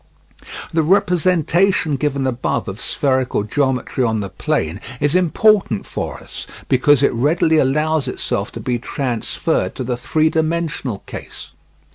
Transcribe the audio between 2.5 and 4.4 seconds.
of spherical geometry on the